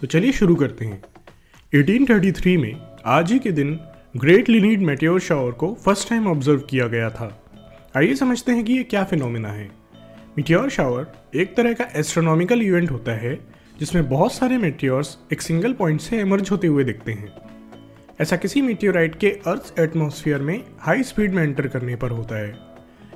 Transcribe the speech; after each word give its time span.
तो 0.00 0.06
चलिए 0.06 0.32
शुरू 0.32 0.54
करते 0.54 0.84
हैं। 0.84 1.02
1833 1.74 2.56
में 2.56 2.80
आज 3.06 3.32
ही 3.32 3.38
के 3.38 3.52
दिन 3.52 3.80
ग्रेट 4.16 4.48
लिनीड 4.48 4.80
मेटेओर 4.80 5.20
शावर 5.20 5.52
को 5.52 5.74
फ़र्स्ट 5.74 6.08
टाइम 6.08 6.26
ऑब्ज़र्व 6.26 6.58
किया 6.58 6.86
गया 6.86 7.10
था। 7.10 7.42
आइए 7.96 8.14
समझते 8.14 8.52
हैं 8.52 8.64
कि 8.64 8.72
ये 8.72 8.82
क्या 8.82 9.04
फिनोमिना 9.04 9.48
है। 9.48 9.70
मिटियोर 10.38 10.68
शावर 10.68 11.12
एक 11.34 11.56
तरह 11.56 11.72
का 11.72 11.88
एस्ट्रोनॉमिकल 11.96 12.62
इवेंट 12.62 12.90
होता 12.90 13.12
है, 13.12 13.40
जिसमें 13.80 14.08
बहुत 14.08 14.32
सारे 14.32 14.58
मेटियोर्स 14.58 15.18
एक 15.32 15.42
सिंगल 15.42 15.72
पॉइंट 15.72 16.00
से 16.00 16.18
एमर्ज 16.18 16.50
होते 16.50 16.66
हुए 16.66 16.84
दिखते 16.84 17.12
हैं। 17.12 17.32
ऐसा 18.20 18.36
किसी 18.36 18.62
मीटियोराइट 18.62 19.14
के 19.14 19.30
अर्थ 19.30 19.74
एटमॉस्फेयर 19.78 20.38
में 20.38 20.64
हाई 20.78 21.02
स्पीड 21.02 21.34
में 21.34 21.42
एंटर 21.42 21.68
करने 21.68 21.96
पर 21.96 22.10
होता 22.10 22.36
है। 22.36 22.58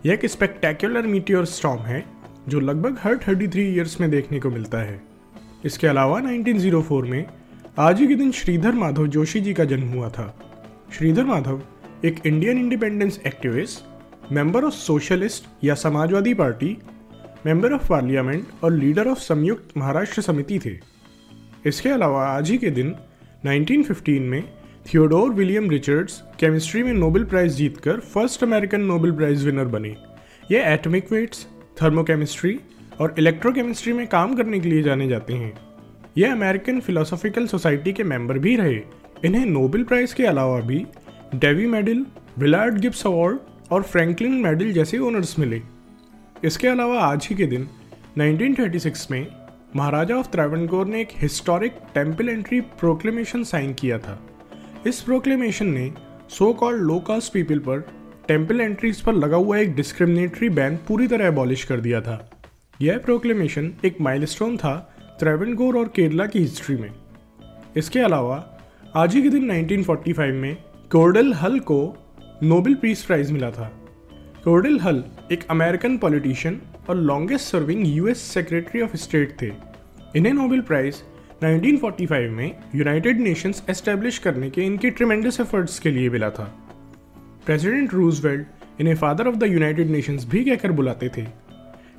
यह 0.07 0.13
एक 0.13 0.27
स्पेक्टेकुलर 0.27 1.03
मीटियोर 1.03 1.45
स्टॉम 1.45 1.79
है, 1.79 2.05
जो 2.49 2.61
लगभग 2.61 2.99
हर 3.01 3.17
33 3.17 3.75
इयर्स 3.75 4.01
में 4.01 4.11
देखने 4.11 4.41
को 4.41 4.51
मिलता 4.51 4.79
है। 4.79 5.14
इसके 5.65 5.87
अलावा 5.87 6.21
1904 6.21 7.03
में 7.03 7.25
आज 7.79 8.01
ही 8.01 8.07
के 8.07 8.15
दिन 8.15 8.33
श्रीधर 8.33 8.73
माधव 8.73 9.07
जोशी 9.07 9.41
जी 9.41 9.55
का 9.55 9.65
जन्म 9.65 9.89
हुआ 9.89 10.09
था। 10.09 10.27
श्रीधर 10.99 11.25
माधव 11.25 11.63
एक 12.05 12.27
Indian 12.27 12.59
independence 12.59 13.21
activist 13.27 14.33
member 14.33 14.65
of 14.65 14.75
socialist 14.75 15.45
या 15.65 15.75
Samajwadi 15.75 16.35
party 16.35 16.77
member 17.47 17.73
of 17.73 17.89
parliament 17.89 18.45
और 18.65 18.73
लीडर 18.73 19.09
ऑफ़ 19.09 19.19
संयुक्त 19.19 19.77
महाराष्ट्र 19.77 20.23
समिति 20.23 20.59
थे। 20.59 20.79
इसके 21.67 21.89
अलावा 21.89 22.27
आज 22.27 22.51
ही 22.51 22.59
के 22.59 22.71
दिन 22.71 22.95
1915 23.47 24.21
में 24.21 24.43
थियोडोर 24.87 25.31
विलियम 25.31 25.71
रिचर्ड्स 25.71 26.23
केमिस्ट्री 26.41 26.83
में 26.83 26.93
नोबेल 26.93 27.25
प्राइज 27.25 27.53
जीतकर 27.53 28.01
first 28.01 28.45
American 28.45 28.81
Nobel 28.81 29.13
Prize 29.13 29.45
winner 29.47 29.65
बने। 29.65 29.97
ये 30.53 30.65
एटॉमिक 30.65 31.13
वेट्स 31.13 31.47
थर्मोकेमिस्ट्री 31.83 32.61
और 33.01 33.15
इलेक्ट्रोकेमिस्ट्री 33.19 33.93
में 33.93 34.07
काम 34.07 34.35
करने 34.35 34.61
के 34.61 34.69
लिए 34.69 34.83
जाने 34.83 35.09
जाते 35.09 35.33
हैं। 35.33 35.53
ये 36.19 36.27
अमेरिकन 36.27 36.81
फिलोसॉफिकल 36.81 37.47
सोसाइटी 37.47 37.93
के 37.93 38.05
मेंबर 38.05 38.39
भी 38.39 38.57
रहे। 38.57 38.81
इन्हें 39.25 39.47
नोबेल 39.47 39.85
प्राइज 39.85 40.13
के 40.13 40.27
अलावा 40.27 40.61
भी 40.61 40.87
Davy 41.35 41.67
medal 41.67 42.05
Willard 42.39 42.79
Gibbs 42.79 43.07
award 43.07 43.39
और 43.73 43.83
फ्रैंकलिन 43.83 44.33
मेडल 44.33 44.73
जैसे 44.73 44.99
ऑनर्स 44.99 45.39
मिले। 45.39 45.61
इसके 46.45 46.69
अलावा 46.69 47.01
आज 47.01 47.27
ही 47.31 47.37
के 47.37 47.47
दिन 47.47 47.69
1936 48.19 49.11
में 49.11 49.27
महाराजा 49.77 50.15
ऑफ़ 50.15 50.29
त्रावणकोर 50.29 50.87
ने 50.87 51.01
एक 51.01 51.09
historic 51.17 51.73
temple 51.95 52.29
entry 52.29 52.61
proclamation 52.61 53.43
sign 53.43 53.75
किया 53.75 53.99
था। 53.99 54.19
इस 54.87 55.01
प्रोक्लेमेशन 55.01 55.67
ने 55.67 55.93
so 56.31 56.53
called 56.53 56.83
low 56.83 56.99
caste 56.99 57.33
people 57.33 57.59
पर 57.59 57.81
टेंपल 58.29 58.61
एंट्रीज 58.61 59.01
पर 59.01 59.13
लगा 59.13 59.37
हुआ 59.37 59.59
एक 59.59 59.75
डिस्क्रिमिनेटरी 59.75 60.49
बैन 60.49 60.77
पूरी 60.77 61.07
तरह 61.07 61.27
एबॉलिश 61.27 61.65
कर 61.65 61.81
दिया 61.81 62.01
था। 62.01 62.31
यह 62.83 62.99
प्रोक्लेमेशन 62.99 63.73
एक 63.85 64.01
माइलस्टोन 64.01 64.57
था 64.57 64.97
त्रावणकोर 65.21 65.77
और 65.79 65.89
केरला 65.89 66.27
की 66.27 66.39
हिस्ट्री 66.39 66.77
में। 66.77 66.91
इसके 67.77 67.99
अलावा, 67.99 68.59
आज 68.97 69.15
ही 69.15 69.23
के 69.23 69.29
दिन 69.29 69.51
1945 69.51 70.35
में 70.35 70.57
कोर्डल 70.93 71.33
हल 71.33 71.59
को 71.59 71.97
नोबेल 72.43 72.75
पीस 72.75 73.05
प्राइज 73.05 73.31
मिला 73.31 73.51
था। 73.51 73.81
कोर्डल 74.45 74.79
हल 74.79 75.05
एक 75.33 75.45
अमेरिकन 75.51 75.99
पॉलिटिशियन 75.99 76.63
और 76.89 76.97
longest 76.97 77.45
serving 77.45 77.87
US 77.87 78.19
secretary 78.19 78.81
of 78.81 78.97
state 78.97 79.43
थे। 79.43 79.53
इन्हें 80.17 80.33
नोबेल 80.33 80.61
प्राइज 80.61 81.03
1945 81.45 82.31
में 82.31 82.57
यूनाइटेड 82.75 83.21
नेशंस 83.21 83.63
एस्टेब्लिश 83.71 84.19
करने 84.19 84.51
के 84.51 84.63
इनके 84.63 84.91
ट्रिमेंडस 84.91 85.41
एफर्ट्स 85.41 85.79
के 85.79 85.91
लिए 85.91 86.09
मिला 86.09 86.31
था। 86.31 86.59
प्रेसिडेंट 87.47 87.95
रूजवेल्ट 87.95 88.47
इन्हें 88.81 88.95
father 88.95 89.29
of 89.29 89.37
the 89.37 89.43
United 89.43 89.91
Nations 89.91 90.27
भी 90.29 90.45
कहकर 90.45 90.73
बुलाते 90.73 91.11
थे। 91.17 91.44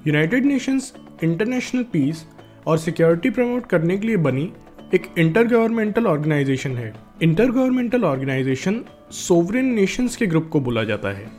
यूनाइटेड 0.07 0.45
नेशंस 0.45 0.93
इंटरनेशनल 1.23 1.83
पीस 1.83 2.25
और 2.67 2.77
सिक्योरिटी 2.77 3.29
प्रमोट 3.29 3.65
करने 3.65 3.97
के 3.97 4.07
लिए 4.07 4.17
बनी 4.17 4.51
एक 4.93 5.07
इंटर 5.17 5.47
गवर्नमेंटल 5.47 6.07
ऑर्गेनाइजेशन 6.07 6.75
है। 6.77 6.93
Inter 7.23 7.51
governmental 7.51 8.03
organisation 8.03 8.83
sovereign 9.11 9.73
nations 9.75 10.15
के 10.15 10.25
ग्रुप 10.27 10.49
को 10.53 10.59
बोला 10.59 10.83
जाता 10.83 11.09
है। 11.09 11.29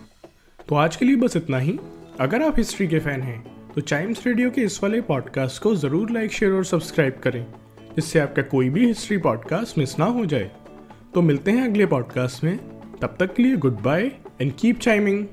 तो 0.69 0.75
आज 0.75 0.97
के 0.97 1.04
लिए 1.04 1.16
बस 1.16 1.37
इतना 1.37 1.59
ही। 1.59 1.78
अगर 2.21 2.43
आप 2.43 2.59
हिस्ट्री 2.59 2.87
के 2.88 2.99
फ़ैन 2.99 3.22
हैं 3.22 3.43
तो 3.75 3.81
चाइम्स 3.82 4.27
रेडियो 4.27 4.50
के 4.50 4.62
इस 4.62 4.83
वाले 4.83 5.00
पॉडकास्ट 5.03 5.62
को 5.62 5.75
ज़रूर 5.77 6.10
लाइक 6.10 6.33
शेयर 6.33 6.53
और 6.53 6.65
सब्सक्राइब 6.65 7.21
करें, 7.25 7.44
जिससे 7.97 8.19
आपका 8.19 8.43
कोई 8.44 8.71
भी 8.71 8.87
हिस्ट्री 8.87 9.19
पॉडकास्ट 9.19 9.78
मिस 9.78 9.98
ना 9.98 10.04
हो 10.06 10.27
जाए। 10.27 10.50
तो 11.15 11.22
मिलते 11.22 11.50
हैं 11.50 11.69
अगले 11.69 11.87
पॉडकास्ट 11.87 12.44
में। 12.44 12.56
तब 13.03 13.16
तक 13.21 13.34
के 13.34 13.43
लिए 13.43 13.56
good 13.56 13.81
bye 13.83 14.10
and 14.41 14.53
keep 14.53 14.78
chiming 14.78 15.27